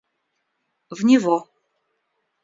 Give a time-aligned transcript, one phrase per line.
[0.89, 1.47] В него.